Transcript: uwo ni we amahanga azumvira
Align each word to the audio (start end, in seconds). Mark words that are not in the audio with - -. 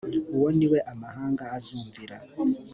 uwo 0.35 0.49
ni 0.57 0.67
we 0.71 0.79
amahanga 0.93 1.43
azumvira 1.57 2.17